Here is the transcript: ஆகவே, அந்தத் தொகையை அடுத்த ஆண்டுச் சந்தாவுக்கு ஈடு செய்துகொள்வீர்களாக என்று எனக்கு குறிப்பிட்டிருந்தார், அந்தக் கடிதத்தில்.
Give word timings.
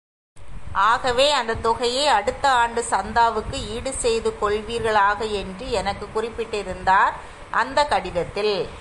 ஆகவே, 0.73 1.31
அந்தத் 1.31 1.63
தொகையை 1.63 2.07
அடுத்த 2.07 2.49
ஆண்டுச் 2.49 2.93
சந்தாவுக்கு 2.93 3.53
ஈடு 3.53 3.93
செய்துகொள்வீர்களாக 4.01 5.31
என்று 5.31 5.71
எனக்கு 5.71 6.11
குறிப்பிட்டிருந்தார், 6.11 7.13
அந்தக் 7.51 7.89
கடிதத்தில். 7.89 8.69